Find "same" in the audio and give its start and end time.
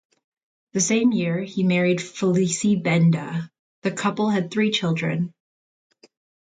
0.81-1.11